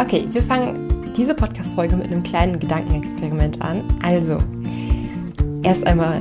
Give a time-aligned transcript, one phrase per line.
[0.00, 3.82] Okay, wir fangen diese Podcast-Folge mit einem kleinen Gedankenexperiment an.
[4.00, 4.38] Also,
[5.64, 6.20] erst einmal,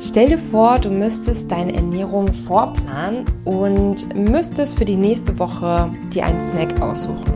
[0.00, 6.26] stell dir vor, du müsstest deine Ernährung vorplanen und müsstest für die nächste Woche dir
[6.26, 7.34] einen Snack aussuchen.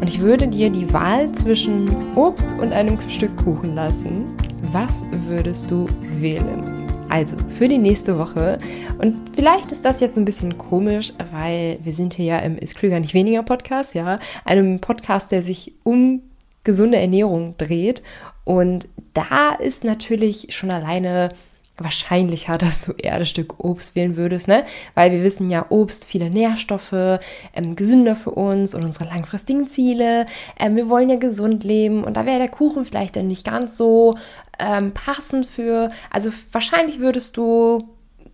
[0.00, 4.24] Und ich würde dir die Wahl zwischen Obst und einem Stück Kuchen lassen.
[4.72, 5.86] Was würdest du
[6.18, 6.77] wählen?
[7.08, 8.58] Also für die nächste Woche.
[8.98, 12.76] Und vielleicht ist das jetzt ein bisschen komisch, weil wir sind hier ja im Ist
[12.76, 14.18] Klüger nicht weniger Podcast, ja.
[14.44, 16.22] Einem Podcast, der sich um
[16.64, 18.02] gesunde Ernährung dreht.
[18.44, 21.30] Und da ist natürlich schon alleine
[21.78, 24.64] wahrscheinlicher, dass du eher das Stück Obst wählen würdest, ne?
[24.94, 27.20] Weil wir wissen ja, Obst, viele Nährstoffe,
[27.54, 30.26] ähm, gesünder für uns und unsere langfristigen Ziele.
[30.58, 33.76] Ähm, wir wollen ja gesund leben und da wäre der Kuchen vielleicht dann nicht ganz
[33.76, 34.16] so
[34.58, 35.90] ähm, passend für.
[36.10, 37.88] Also wahrscheinlich würdest du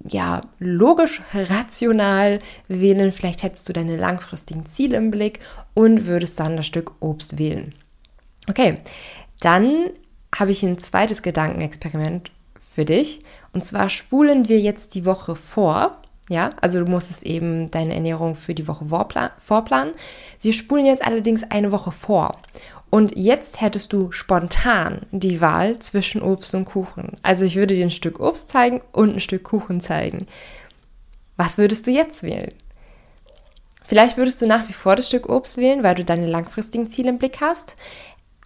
[0.06, 3.12] ja, logisch, rational wählen.
[3.12, 5.40] Vielleicht hättest du deine langfristigen Ziele im Blick
[5.72, 7.74] und würdest dann das Stück Obst wählen.
[8.48, 8.78] Okay,
[9.40, 9.90] dann
[10.34, 12.30] habe ich ein zweites Gedankenexperiment
[12.74, 13.22] für dich.
[13.52, 15.98] Und zwar spulen wir jetzt die Woche vor.
[16.30, 18.86] Ja, also du musstest eben deine Ernährung für die Woche
[19.40, 19.94] vorplanen.
[20.40, 22.38] Wir spulen jetzt allerdings eine Woche vor.
[22.90, 27.16] Und jetzt hättest du spontan die Wahl zwischen Obst und Kuchen.
[27.22, 30.26] Also ich würde dir ein Stück Obst zeigen und ein Stück Kuchen zeigen.
[31.36, 32.52] Was würdest du jetzt wählen?
[33.84, 37.10] Vielleicht würdest du nach wie vor das Stück Obst wählen, weil du deine langfristigen Ziele
[37.10, 37.76] im Blick hast.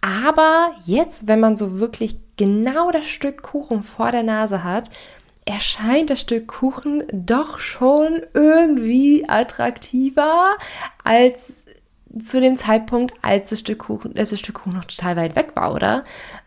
[0.01, 4.89] Aber jetzt, wenn man so wirklich genau das Stück Kuchen vor der Nase hat,
[5.45, 10.55] erscheint das Stück Kuchen doch schon irgendwie attraktiver
[11.03, 11.65] als
[12.23, 15.73] zu dem Zeitpunkt, als das Stück Kuchen, das Stück Kuchen noch total weit weg war,
[15.73, 16.03] oder?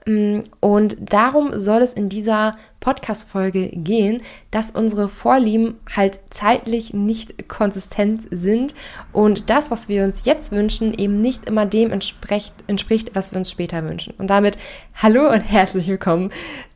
[0.07, 7.49] Mm, und darum soll es in dieser Podcast-Folge gehen, dass unsere Vorlieben halt zeitlich nicht
[7.49, 8.75] konsistent sind
[9.13, 13.39] und das, was wir uns jetzt wünschen, eben nicht immer dem entspricht, entspricht was wir
[13.39, 14.15] uns später wünschen.
[14.19, 14.59] Und damit
[14.95, 16.31] hallo und herzlich willkommen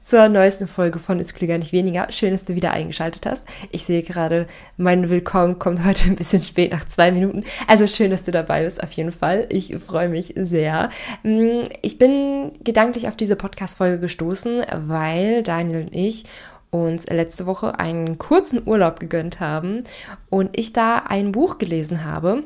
[0.07, 2.07] zur neuesten Folge von Ist Klüger nicht weniger.
[2.11, 3.45] Schön, dass du wieder eingeschaltet hast.
[3.73, 7.43] Ich sehe gerade, mein Willkommen kommt heute ein bisschen spät, nach zwei Minuten.
[7.67, 9.47] Also schön, dass du dabei bist, auf jeden Fall.
[9.49, 10.91] Ich freue mich sehr.
[11.25, 16.23] Mm, ich bin gedanklich auf diese Podcast-Folge gestoßen, weil Daniel und ich
[16.71, 19.83] uns letzte Woche einen kurzen Urlaub gegönnt haben
[20.31, 22.45] und ich da ein Buch gelesen habe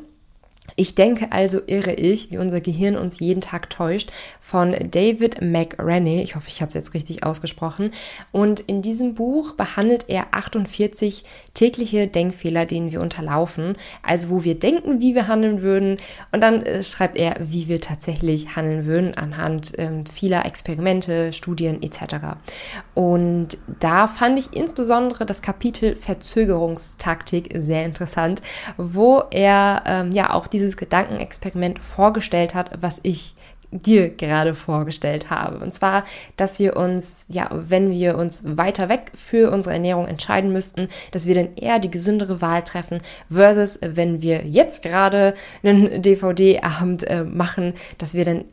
[0.77, 4.11] ich denke also irre ich, wie unser Gehirn uns jeden Tag täuscht,
[4.41, 6.23] von David McRaney.
[6.23, 7.93] Ich hoffe, ich habe es jetzt richtig ausgesprochen.
[8.33, 13.77] Und in diesem Buch behandelt er 48 tägliche Denkfehler, denen wir unterlaufen.
[14.03, 15.99] Also wo wir denken, wie wir handeln würden.
[16.33, 21.83] Und dann äh, schreibt er, wie wir tatsächlich handeln würden anhand äh, vieler Experimente, Studien
[21.83, 22.37] etc.
[22.95, 28.43] Und da fand ich insbesondere das Kapitel Verzögerungstaktik sehr interessant,
[28.77, 33.35] wo er ähm, ja auch dieses Gedankenexperiment vorgestellt hat, was ich
[33.73, 35.59] dir gerade vorgestellt habe.
[35.59, 36.05] Und zwar,
[36.37, 41.27] dass wir uns, ja, wenn wir uns weiter weg für unsere Ernährung entscheiden müssten, dass
[41.27, 43.01] wir dann eher die gesündere Wahl treffen,
[43.31, 48.45] versus wenn wir jetzt gerade einen DVD-Abend äh, machen, dass wir dann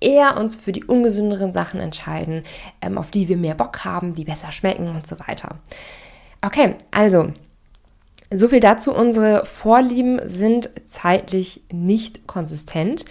[0.00, 2.42] eher uns für die ungesünderen Sachen entscheiden,
[2.80, 5.56] ähm, auf die wir mehr Bock haben, die besser schmecken und so weiter.
[6.40, 7.32] Okay, also
[8.34, 8.92] so viel dazu.
[8.92, 13.04] Unsere Vorlieben sind zeitlich nicht konsistent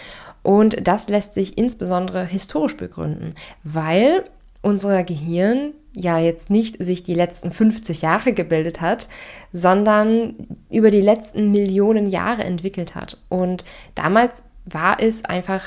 [0.44, 4.26] und das lässt sich insbesondere historisch begründen, weil
[4.62, 9.10] unser Gehirn ja jetzt nicht sich die letzten 50 Jahre gebildet hat,
[9.52, 10.36] sondern
[10.70, 13.18] über die letzten Millionen Jahre entwickelt hat.
[13.30, 13.66] Und
[13.96, 15.64] damals war es einfach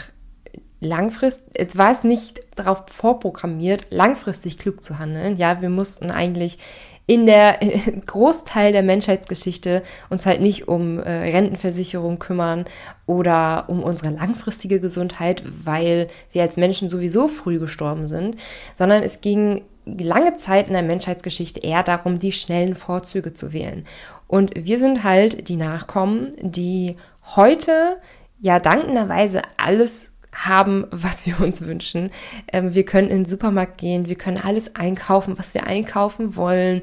[0.81, 5.37] langfristig, es war es nicht darauf vorprogrammiert, langfristig klug zu handeln.
[5.37, 6.59] Ja, wir mussten eigentlich
[7.07, 7.59] in der
[8.07, 12.65] Großteil der Menschheitsgeschichte uns halt nicht um äh, Rentenversicherung kümmern
[13.07, 18.37] oder um unsere langfristige Gesundheit, weil wir als Menschen sowieso früh gestorben sind,
[18.75, 23.85] sondern es ging lange Zeit in der Menschheitsgeschichte eher darum, die schnellen Vorzüge zu wählen.
[24.27, 26.97] Und wir sind halt die Nachkommen, die
[27.37, 27.99] heute
[28.41, 32.11] ja dankenderweise alles haben, was wir uns wünschen.
[32.53, 36.83] Ähm, wir können in den Supermarkt gehen, wir können alles einkaufen, was wir einkaufen wollen.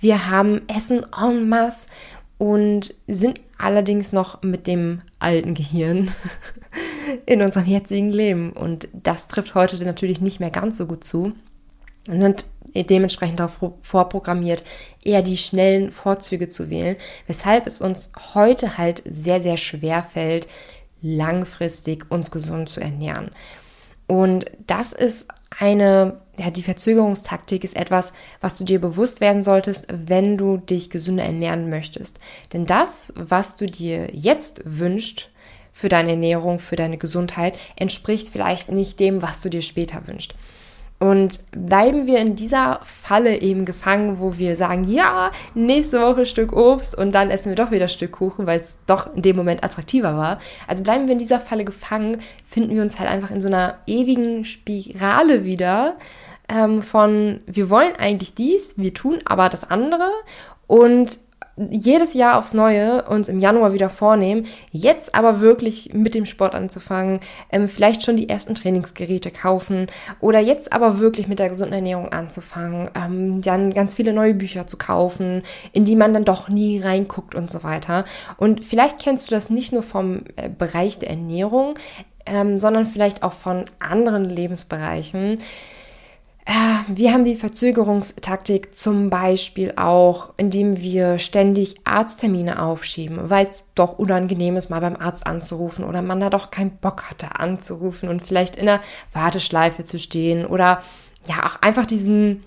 [0.00, 1.88] Wir haben Essen en masse
[2.38, 6.10] und sind allerdings noch mit dem alten Gehirn
[7.26, 8.52] in unserem jetzigen Leben.
[8.52, 11.32] Und das trifft heute natürlich nicht mehr ganz so gut zu
[12.08, 12.44] und sind
[12.74, 14.64] dementsprechend darauf vorprogrammiert,
[15.04, 16.96] eher die schnellen Vorzüge zu wählen,
[17.26, 20.48] weshalb es uns heute halt sehr, sehr schwer fällt,
[21.02, 23.30] langfristig uns gesund zu ernähren.
[24.06, 25.28] Und das ist
[25.58, 30.90] eine, ja, die Verzögerungstaktik ist etwas, was du dir bewusst werden solltest, wenn du dich
[30.90, 32.18] gesünder ernähren möchtest.
[32.52, 35.28] Denn das, was du dir jetzt wünschst,
[35.72, 40.34] für deine Ernährung, für deine Gesundheit, entspricht vielleicht nicht dem, was du dir später wünschst.
[41.02, 46.52] Und bleiben wir in dieser Falle eben gefangen, wo wir sagen, ja, nächste Woche Stück
[46.52, 49.64] Obst und dann essen wir doch wieder Stück Kuchen, weil es doch in dem Moment
[49.64, 50.38] attraktiver war.
[50.68, 53.78] Also bleiben wir in dieser Falle gefangen, finden wir uns halt einfach in so einer
[53.88, 55.96] ewigen Spirale wieder
[56.48, 60.08] ähm, von, wir wollen eigentlich dies, wir tun aber das andere
[60.68, 61.18] und
[61.70, 66.54] jedes Jahr aufs Neue uns im Januar wieder vornehmen, jetzt aber wirklich mit dem Sport
[66.54, 67.20] anzufangen,
[67.50, 69.86] ähm, vielleicht schon die ersten Trainingsgeräte kaufen
[70.20, 74.66] oder jetzt aber wirklich mit der gesunden Ernährung anzufangen, ähm, dann ganz viele neue Bücher
[74.66, 75.42] zu kaufen,
[75.72, 78.04] in die man dann doch nie reinguckt und so weiter.
[78.36, 81.74] Und vielleicht kennst du das nicht nur vom äh, Bereich der Ernährung,
[82.26, 85.38] ähm, sondern vielleicht auch von anderen Lebensbereichen.
[86.44, 86.52] Äh,
[86.88, 93.98] wir haben die Verzögerungstaktik zum Beispiel auch, indem wir ständig Arzttermine aufschieben, weil es doch
[93.98, 98.22] unangenehm ist, mal beim Arzt anzurufen oder man da doch keinen Bock hatte anzurufen und
[98.22, 98.80] vielleicht in der
[99.12, 100.82] Warteschleife zu stehen oder
[101.28, 102.42] ja auch einfach diesen,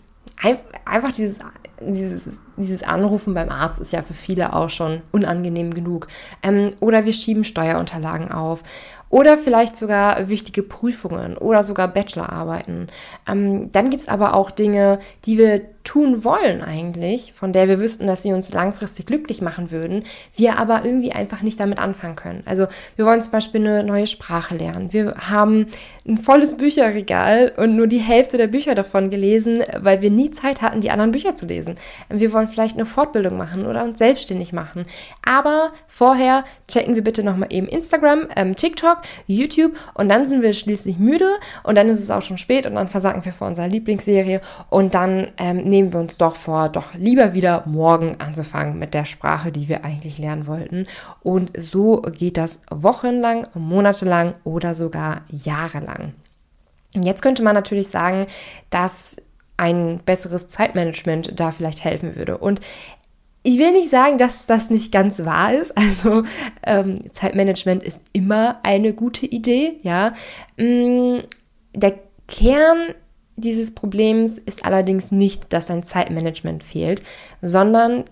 [0.83, 1.39] einfach dieses,
[1.80, 6.07] dieses, dieses Anrufen beim Arzt ist ja für viele auch schon unangenehm genug.
[6.44, 8.63] Ähm, oder wir schieben Steuerunterlagen auf
[9.10, 12.90] oder vielleicht sogar wichtige Prüfungen oder sogar Bachelorarbeiten.
[13.28, 17.80] Ähm, dann gibt es aber auch Dinge, die wir tun wollen eigentlich, von der wir
[17.80, 20.04] wüssten, dass sie uns langfristig glücklich machen würden,
[20.36, 22.44] wir aber irgendwie einfach nicht damit anfangen können.
[22.46, 24.92] Also wir wollen zum Beispiel eine neue Sprache lernen.
[24.92, 25.68] Wir haben
[26.08, 30.62] ein volles Bücherregal und nur die Hälfte der Bücher davon gelesen, weil wir nie Zeit
[30.62, 31.78] hatten, die anderen Bücher zu lesen.
[32.10, 34.86] Wir wollen vielleicht eine Fortbildung machen oder uns selbstständig machen.
[35.27, 40.53] Aber vorher checken wir bitte nochmal eben Instagram, ähm, TikTok, YouTube und dann sind wir
[40.53, 41.30] schließlich müde
[41.63, 44.94] und dann ist es auch schon spät und dann versagen wir vor unserer Lieblingsserie und
[44.94, 49.51] dann ähm, nehmen wir uns doch vor, doch lieber wieder morgen anzufangen mit der Sprache,
[49.51, 50.88] die wir eigentlich lernen wollten.
[51.21, 56.13] Und so geht das wochenlang, monatelang oder sogar jahrelang.
[57.03, 58.25] Jetzt könnte man natürlich sagen,
[58.69, 59.18] dass
[59.57, 62.38] ein besseres Zeitmanagement da vielleicht helfen würde.
[62.38, 62.62] Und
[63.44, 65.74] ich will nicht sagen, dass das nicht ganz wahr ist.
[65.96, 66.24] Also
[66.66, 70.13] ähm, Zeitmanagement ist immer eine gute Idee, ja.
[70.57, 71.19] Mm,
[71.74, 72.96] der Kern
[73.38, 77.04] dieses Problems ist allerdings nicht, dass dein Zeitmanagement fehlt,
[77.42, 78.06] sondern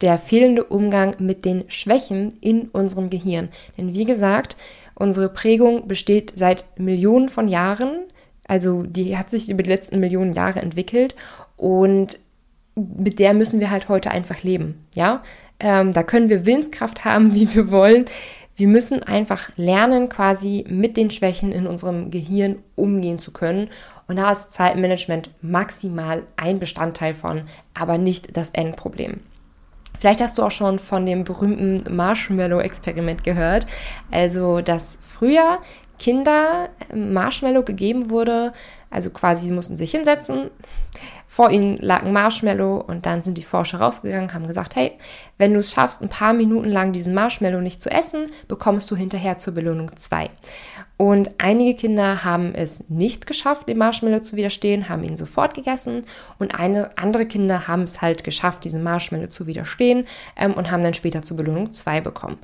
[0.00, 3.50] der fehlende Umgang mit den Schwächen in unserem Gehirn.
[3.76, 4.56] Denn wie gesagt,
[4.94, 8.04] unsere Prägung besteht seit Millionen von Jahren,
[8.50, 11.14] also die hat sich über die letzten Millionen Jahre entwickelt
[11.56, 12.18] und
[12.74, 15.22] mit der müssen wir halt heute einfach leben, ja.
[15.60, 18.06] Ähm, da können wir Willenskraft haben, wie wir wollen.
[18.56, 23.68] Wir müssen einfach lernen, quasi mit den Schwächen in unserem Gehirn umgehen zu können.
[24.08, 27.42] Und da ist Zeitmanagement maximal ein Bestandteil von,
[27.72, 29.20] aber nicht das Endproblem.
[29.96, 33.68] Vielleicht hast du auch schon von dem berühmten Marshmallow-Experiment gehört.
[34.10, 35.60] Also, dass früher
[36.00, 38.54] Kinder Marshmallow gegeben wurde,
[38.88, 40.50] also quasi sie mussten sich hinsetzen,
[41.28, 44.92] vor ihnen lag ein Marshmallow und dann sind die Forscher rausgegangen, haben gesagt, hey,
[45.38, 48.96] wenn du es schaffst, ein paar Minuten lang diesen Marshmallow nicht zu essen, bekommst du
[48.96, 50.30] hinterher zur Belohnung zwei.
[50.96, 56.04] Und einige Kinder haben es nicht geschafft, dem Marshmallow zu widerstehen, haben ihn sofort gegessen.
[56.38, 60.06] Und eine, andere Kinder haben es halt geschafft, diesem Marshmallow zu widerstehen
[60.36, 62.38] ähm, und haben dann später zur Belohnung zwei bekommen.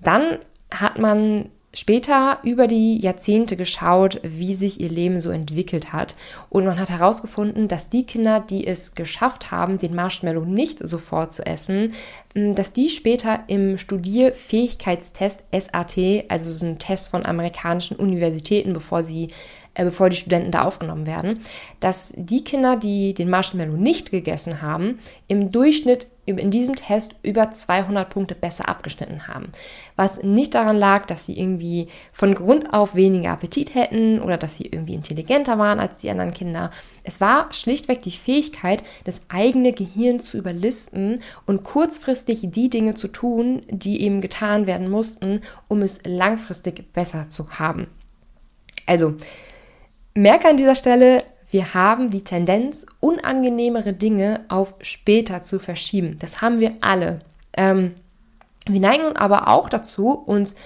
[0.00, 0.38] Dann
[0.70, 6.16] hat man später über die Jahrzehnte geschaut, wie sich ihr Leben so entwickelt hat.
[6.48, 11.32] Und man hat herausgefunden, dass die Kinder, die es geschafft haben, den Marshmallow nicht sofort
[11.32, 11.92] zu essen,
[12.34, 19.28] dass die später im Studierfähigkeitstest SAT, also so ein Test von amerikanischen Universitäten, bevor sie
[19.74, 21.40] äh, bevor die Studenten da aufgenommen werden,
[21.80, 27.50] dass die Kinder, die den Marshmallow nicht gegessen haben, im Durchschnitt in diesem Test über
[27.50, 29.52] 200 Punkte besser abgeschnitten haben.
[29.96, 34.56] Was nicht daran lag, dass sie irgendwie von Grund auf weniger Appetit hätten oder dass
[34.56, 36.70] sie irgendwie intelligenter waren als die anderen Kinder.
[37.02, 43.08] Es war schlichtweg die Fähigkeit, das eigene Gehirn zu überlisten und kurzfristig die Dinge zu
[43.08, 47.88] tun, die eben getan werden mussten, um es langfristig besser zu haben.
[48.86, 49.14] Also,
[50.14, 51.22] merke an dieser Stelle,
[51.54, 56.16] wir haben die Tendenz, unangenehmere Dinge auf später zu verschieben.
[56.18, 57.20] Das haben wir alle.
[57.56, 57.94] Ähm,
[58.66, 60.56] wir neigen aber auch dazu, uns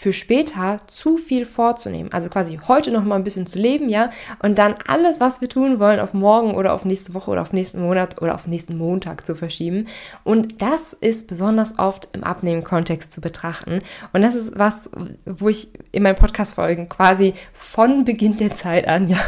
[0.00, 2.10] für später zu viel vorzunehmen.
[2.10, 4.08] Also quasi heute noch mal ein bisschen zu leben, ja,
[4.42, 7.52] und dann alles, was wir tun wollen, auf morgen oder auf nächste Woche oder auf
[7.52, 9.88] nächsten Monat oder auf nächsten Montag zu verschieben.
[10.24, 13.82] Und das ist besonders oft im Abnehmen-Kontext zu betrachten.
[14.14, 14.88] Und das ist was,
[15.26, 19.18] wo ich in meinen Podcast-Folgen quasi von Beginn der Zeit an, ja,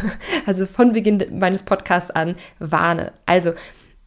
[0.47, 3.13] also von Beginn meines Podcasts an warne.
[3.27, 3.53] Also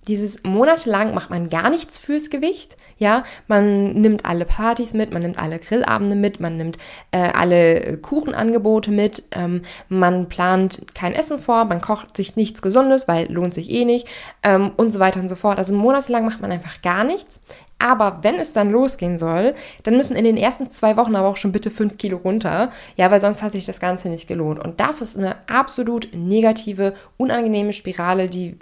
[0.07, 2.77] dieses monatelang macht man gar nichts fürs Gewicht.
[2.97, 6.77] Ja, man nimmt alle Partys mit, man nimmt alle Grillabende mit, man nimmt
[7.12, 13.07] äh, alle Kuchenangebote mit, ähm, man plant kein Essen vor, man kocht sich nichts Gesundes,
[13.07, 14.07] weil lohnt sich eh nicht
[14.43, 15.57] ähm, und so weiter und so fort.
[15.57, 17.41] Also monatelang macht man einfach gar nichts.
[17.77, 21.38] Aber wenn es dann losgehen soll, dann müssen in den ersten zwei Wochen aber auch
[21.38, 22.71] schon bitte fünf Kilo runter.
[22.95, 24.63] Ja, weil sonst hat sich das Ganze nicht gelohnt.
[24.63, 28.57] Und das ist eine absolut negative, unangenehme Spirale, die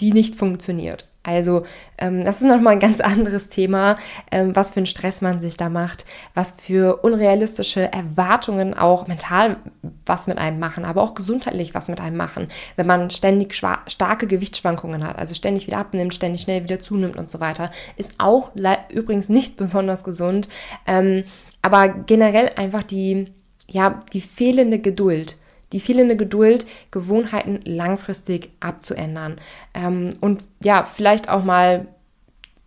[0.00, 1.08] die nicht funktioniert.
[1.24, 1.62] Also
[1.96, 3.96] ähm, das ist nochmal ein ganz anderes Thema,
[4.30, 9.56] ähm, was für einen Stress man sich da macht, was für unrealistische Erwartungen auch mental
[10.04, 14.26] was mit einem machen, aber auch gesundheitlich was mit einem machen, wenn man ständig starke
[14.26, 18.52] Gewichtsschwankungen hat, also ständig wieder abnimmt, ständig schnell wieder zunimmt und so weiter, ist auch
[18.90, 20.50] übrigens nicht besonders gesund,
[20.86, 21.24] ähm,
[21.62, 23.32] aber generell einfach die,
[23.66, 25.38] ja, die fehlende Geduld
[25.74, 29.36] die fehlende Geduld, Gewohnheiten langfristig abzuändern.
[29.74, 31.88] Ähm, und ja, vielleicht auch mal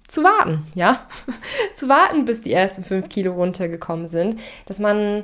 [0.10, 1.08] zu warten, ja,
[1.74, 5.24] zu warten, bis die ersten fünf Kilo runtergekommen sind, dass man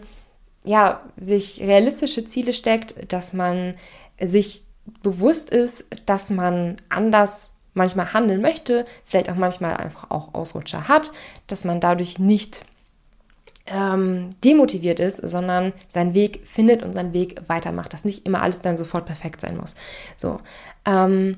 [0.64, 3.76] ja sich realistische Ziele steckt, dass man
[4.18, 4.64] sich
[5.02, 11.12] bewusst ist, dass man anders manchmal handeln möchte, vielleicht auch manchmal einfach auch Ausrutscher hat,
[11.48, 12.66] dass man dadurch nicht
[13.66, 18.62] ähm, demotiviert ist, sondern seinen Weg findet und seinen Weg weitermacht, dass nicht immer alles
[18.62, 19.76] dann sofort perfekt sein muss.
[20.16, 20.40] So.
[20.86, 21.38] Ähm,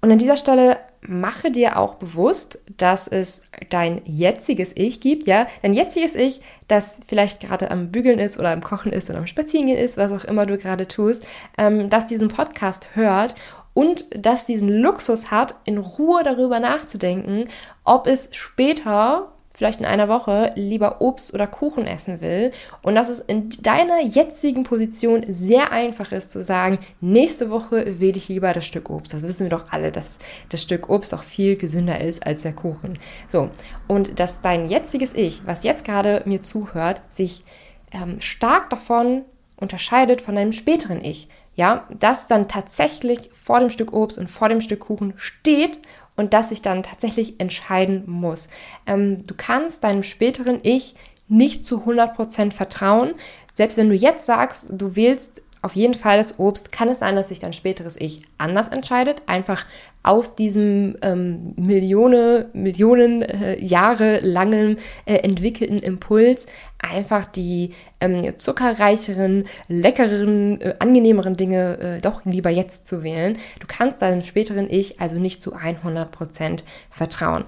[0.00, 5.46] und an dieser Stelle mache dir auch bewusst, dass es dein jetziges Ich gibt, ja,
[5.62, 9.26] dein jetziges Ich, das vielleicht gerade am Bügeln ist oder am Kochen ist oder am
[9.26, 11.26] Spazierengehen ist, was auch immer du gerade tust,
[11.56, 13.34] ähm, das diesen Podcast hört
[13.74, 17.48] und das diesen Luxus hat, in Ruhe darüber nachzudenken,
[17.84, 23.08] ob es später vielleicht in einer Woche lieber Obst oder Kuchen essen will und dass
[23.08, 28.52] es in deiner jetzigen Position sehr einfach ist zu sagen, nächste Woche wähle ich lieber
[28.52, 29.12] das Stück Obst.
[29.12, 32.52] Das wissen wir doch alle, dass das Stück Obst auch viel gesünder ist als der
[32.52, 33.00] Kuchen.
[33.26, 33.50] So,
[33.88, 37.44] und dass dein jetziges Ich, was jetzt gerade mir zuhört, sich
[37.90, 39.22] ähm, stark davon
[39.56, 41.28] unterscheidet von deinem späteren Ich.
[41.56, 45.80] Ja, das dann tatsächlich vor dem Stück Obst und vor dem Stück Kuchen steht
[46.18, 48.48] und dass ich dann tatsächlich entscheiden muss.
[48.86, 50.96] Ähm, du kannst deinem späteren Ich
[51.28, 53.14] nicht zu 100% vertrauen.
[53.54, 57.16] Selbst wenn du jetzt sagst, du wählst auf jeden Fall das Obst, kann es sein,
[57.16, 59.66] dass sich dein späteres Ich anders entscheidet, einfach
[60.02, 66.46] aus diesem ähm, Millionen, Millionen äh, Jahre langen äh, entwickelten Impuls
[66.78, 73.36] einfach die ähm, zuckerreicheren, leckereren, äh, angenehmeren Dinge äh, doch lieber jetzt zu wählen.
[73.58, 77.44] Du kannst deinem späteren Ich also nicht zu 100% vertrauen.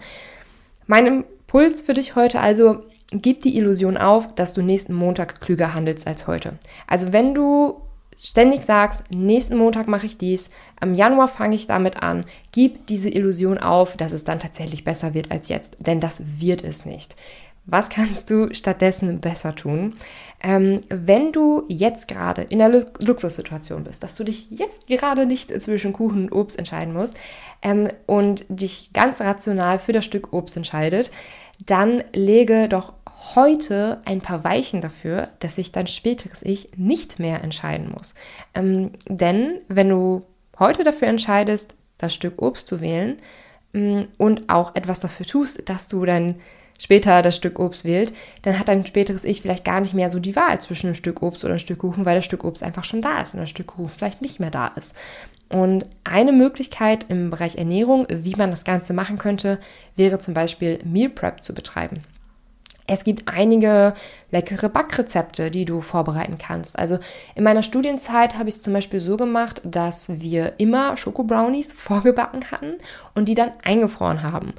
[0.86, 5.74] Mein Impuls für dich heute also, gib die Illusion auf, dass du nächsten Montag klüger
[5.74, 6.54] handelst als heute.
[6.88, 7.80] Also wenn du
[8.20, 13.08] ständig sagst, nächsten Montag mache ich dies, am Januar fange ich damit an, gib diese
[13.08, 17.16] Illusion auf, dass es dann tatsächlich besser wird als jetzt, denn das wird es nicht.
[17.66, 19.94] Was kannst du stattdessen besser tun?
[20.42, 25.50] Ähm, wenn du jetzt gerade in einer Luxussituation bist, dass du dich jetzt gerade nicht
[25.60, 27.14] zwischen Kuchen und Obst entscheiden musst
[27.62, 31.10] ähm, und dich ganz rational für das Stück Obst entscheidet,
[31.66, 32.94] dann lege doch
[33.34, 38.14] heute ein paar Weichen dafür, dass sich dein späteres Ich nicht mehr entscheiden muss.
[38.54, 40.22] Ähm, denn wenn du
[40.58, 43.16] heute dafür entscheidest, das Stück Obst zu wählen
[43.74, 46.36] ähm, und auch etwas dafür tust, dass du dann
[46.78, 50.18] später das Stück Obst wählt, dann hat dein späteres Ich vielleicht gar nicht mehr so
[50.18, 52.84] die Wahl zwischen einem Stück Obst oder einem Stück Kuchen, weil das Stück Obst einfach
[52.84, 54.94] schon da ist und das Stück Kuchen vielleicht nicht mehr da ist.
[55.50, 59.58] Und eine Möglichkeit im Bereich Ernährung, wie man das Ganze machen könnte,
[59.96, 62.04] wäre zum Beispiel Meal Prep zu betreiben.
[62.92, 63.94] Es gibt einige
[64.32, 66.76] leckere Backrezepte, die du vorbereiten kannst.
[66.76, 66.98] Also
[67.36, 72.50] in meiner Studienzeit habe ich es zum Beispiel so gemacht, dass wir immer Schokobrownies vorgebacken
[72.50, 72.78] hatten
[73.14, 74.54] und die dann eingefroren haben.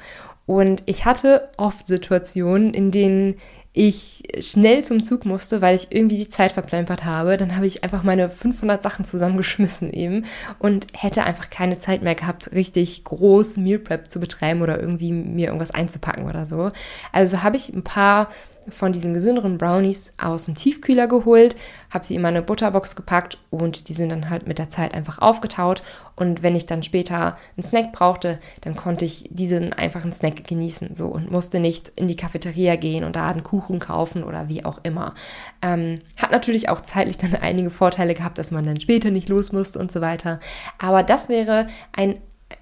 [0.46, 3.36] Und ich hatte oft Situationen, in denen
[3.74, 7.86] ich schnell zum Zug musste, weil ich irgendwie die Zeit verplempert habe, dann habe ich
[7.86, 10.26] einfach meine 500 Sachen zusammengeschmissen eben
[10.60, 15.14] und hätte einfach keine Zeit mehr gehabt, richtig groß Meal Prep zu betreiben oder irgendwie
[15.14, 16.72] mir irgendwas einzupacken oder so.
[17.14, 18.30] Also habe ich ein paar
[18.70, 21.56] von diesen gesünderen Brownies aus dem Tiefkühler geholt,
[21.90, 25.20] habe sie in meine Butterbox gepackt und die sind dann halt mit der Zeit einfach
[25.20, 25.84] aufgetaut.
[26.16, 30.96] Und wenn ich dann später einen Snack brauchte, dann konnte ich diesen einfachen Snack genießen
[30.96, 34.64] so und musste nicht in die Cafeteria gehen und da einen Kuchen kaufen oder wie
[34.64, 35.16] auch immer.
[35.62, 39.52] Ähm, hat natürlich auch zeitlich dann einige Vorteile gehabt, dass man dann später nicht los
[39.52, 40.40] musste und so weiter.
[40.78, 42.18] Aber das wäre ein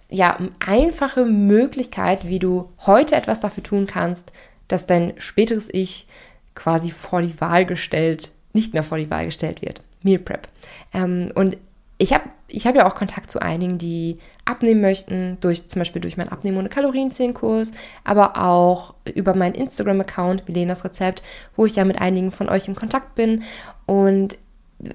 [0.09, 4.31] ja, einfache Möglichkeit, wie du heute etwas dafür tun kannst,
[4.69, 6.07] dass dein späteres Ich
[6.55, 9.81] quasi vor die Wahl gestellt, nicht mehr vor die Wahl gestellt wird.
[10.01, 10.47] Meal Prep.
[10.93, 11.57] Ähm, und
[11.97, 16.01] ich habe ich hab ja auch Kontakt zu einigen, die abnehmen möchten, durch, zum Beispiel
[16.01, 17.73] durch meinen Abnehmen- ohne Kalorienzählenkurs,
[18.03, 21.21] aber auch über meinen Instagram-Account, Milenas Rezept,
[21.55, 23.43] wo ich ja mit einigen von euch in Kontakt bin.
[23.85, 24.39] Und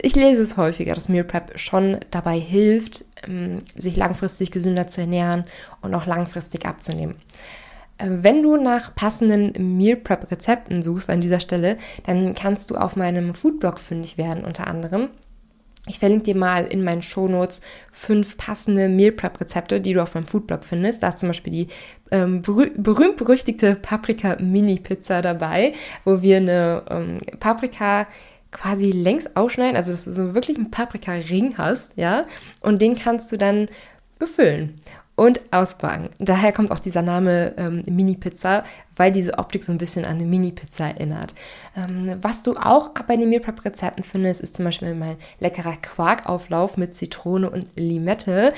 [0.02, 5.02] ich lese es häufiger, dass Meal Prep schon dabei hilft, ähm, sich langfristig gesünder zu
[5.02, 5.44] ernähren
[5.82, 7.16] und auch langfristig abzunehmen.
[7.98, 12.76] Äh, wenn du nach passenden Meal Prep Rezepten suchst an dieser Stelle, dann kannst du
[12.76, 15.08] auf meinem Foodblog fündig werden unter anderem.
[15.86, 17.60] Ich verlinke dir mal in meinen Shownotes
[17.92, 21.02] fünf passende Meal Prep Rezepte, die du auf meinem Foodblog findest.
[21.02, 21.68] Da ist zum Beispiel die
[22.10, 25.74] ähm, berüh berühmt-berüchtigte Paprika Mini Pizza dabei,
[26.04, 28.06] wo wir eine ähm, Paprika
[28.50, 32.22] quasi längs ausschneiden, also dass du so wirklich einen Paprika-Ring hast, ja,
[32.60, 33.68] und den kannst du dann
[34.18, 34.80] befüllen
[35.16, 36.10] und ausbacken.
[36.18, 38.64] Daher kommt auch dieser Name ähm, Mini-Pizza,
[38.96, 41.34] weil diese Optik so ein bisschen an eine Mini-Pizza erinnert.
[41.76, 45.76] Ähm, was du auch bei den Meal Prep Rezepten findest, ist zum Beispiel mein leckerer
[45.76, 48.52] Quarkauflauf mit Zitrone und Limette,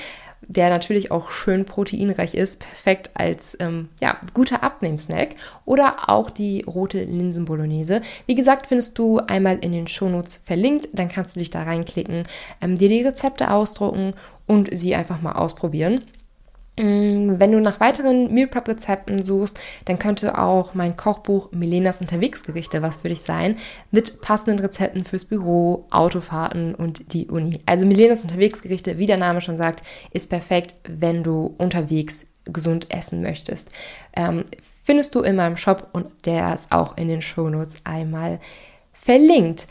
[0.49, 5.37] der natürlich auch schön proteinreich ist, perfekt als ähm, ja, guter Abnehmsnack.
[5.67, 8.01] Oder auch die rote Linsen-Bolognese.
[8.27, 12.23] Wie gesagt, findest du einmal in den Shownotes verlinkt, dann kannst du dich da reinklicken,
[12.63, 14.15] ähm, dir die Rezepte ausdrucken
[14.47, 16.03] und sie einfach mal ausprobieren.
[16.79, 22.01] Mm, wenn du nach weiteren Meal Prep Rezepten suchst, dann könnte auch mein Kochbuch Milenas
[22.01, 23.57] Unterwegsgerichte was für dich sein,
[23.91, 27.61] mit passenden Rezepten fürs Büro, Autofahrten und die Uni.
[27.65, 33.23] Also Milenas Unterwegsgerichte, wie der Name schon sagt, ist perfekt, wenn du unterwegs gesund essen
[33.23, 33.71] möchtest.
[34.15, 34.45] Ähm,
[34.85, 38.39] findest du in meinem Shop und der ist auch in den Shownotes einmal
[38.93, 39.67] verlinkt.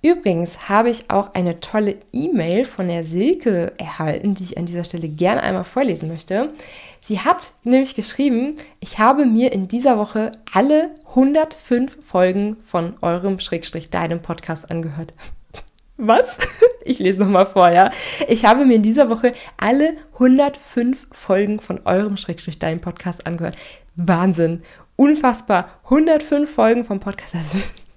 [0.00, 4.84] Übrigens habe ich auch eine tolle E-Mail von der Silke erhalten, die ich an dieser
[4.84, 6.52] Stelle gerne einmal vorlesen möchte.
[7.00, 13.40] Sie hat nämlich geschrieben, ich habe mir in dieser Woche alle 105 Folgen von eurem
[13.40, 15.14] Schrägstrich deinem Podcast angehört.
[15.96, 16.38] Was?
[16.84, 17.90] Ich lese nochmal vor, ja.
[18.28, 23.58] Ich habe mir in dieser Woche alle 105 Folgen von eurem Schrägstrich deinem Podcast angehört.
[23.94, 24.62] Wahnsinn.
[24.96, 25.68] Unfassbar.
[25.84, 27.34] 105 Folgen vom Podcast.
[27.34, 27.54] Das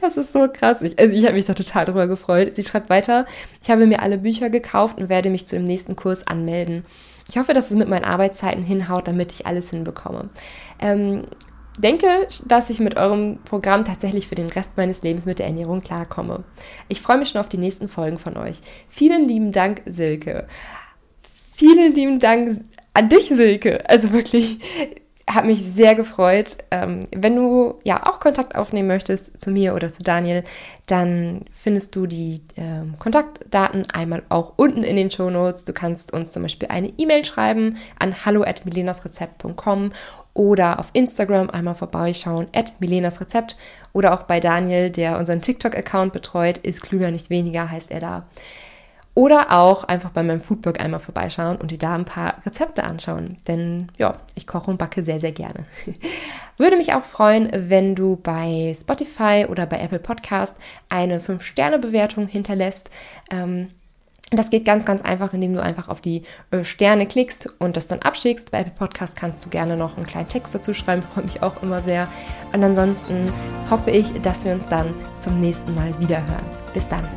[0.00, 0.82] das ist so krass.
[0.82, 2.54] Ich, also ich habe mich da total drüber gefreut.
[2.56, 3.26] Sie schreibt weiter,
[3.62, 6.84] ich habe mir alle Bücher gekauft und werde mich zu dem nächsten Kurs anmelden.
[7.28, 10.28] Ich hoffe, dass es mit meinen Arbeitszeiten hinhaut, damit ich alles hinbekomme.
[10.78, 11.24] Ähm,
[11.78, 15.80] denke, dass ich mit eurem Programm tatsächlich für den Rest meines Lebens mit der Ernährung
[15.80, 16.44] klarkomme.
[16.88, 18.60] Ich freue mich schon auf die nächsten Folgen von euch.
[18.88, 20.46] Vielen lieben Dank, Silke.
[21.54, 22.60] Vielen lieben Dank
[22.94, 23.88] an dich, Silke.
[23.88, 24.58] Also wirklich,
[25.28, 26.58] hat mich sehr gefreut.
[26.70, 30.44] Ähm, wenn du ja auch Kontakt aufnehmen möchtest zu mir oder zu Daniel,
[30.86, 35.64] dann findest du die ähm, Kontaktdaten einmal auch unten in den Show Notes.
[35.64, 39.92] Du kannst uns zum Beispiel eine E-Mail schreiben an hallo@milenasrezept.com
[40.32, 43.56] oder auf Instagram einmal vorbeischauen at milenasrezept
[43.92, 48.26] oder auch bei Daniel, der unseren TikTok-Account betreut, ist klüger nicht weniger, heißt er da.
[49.16, 53.38] Oder auch einfach bei meinem Foodblog einmal vorbeischauen und dir da ein paar Rezepte anschauen.
[53.48, 55.64] Denn ja, ich koche und backe sehr, sehr gerne.
[56.58, 60.58] Würde mich auch freuen, wenn du bei Spotify oder bei Apple Podcast
[60.90, 62.90] eine 5-Sterne-Bewertung hinterlässt.
[63.30, 63.70] Ähm,
[64.30, 67.88] das geht ganz, ganz einfach, indem du einfach auf die äh, Sterne klickst und das
[67.88, 68.50] dann abschickst.
[68.50, 71.62] Bei Apple Podcast kannst du gerne noch einen kleinen Text dazu schreiben, freut mich auch
[71.62, 72.06] immer sehr.
[72.52, 73.32] Und ansonsten
[73.70, 76.44] hoffe ich, dass wir uns dann zum nächsten Mal wieder hören.
[76.74, 77.08] Bis dann.